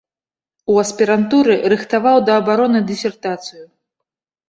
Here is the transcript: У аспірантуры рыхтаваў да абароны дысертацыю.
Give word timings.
У 0.73 0.77
аспірантуры 0.83 1.59
рыхтаваў 1.75 2.17
да 2.33 2.41
абароны 2.41 2.85
дысертацыю. 2.91 3.65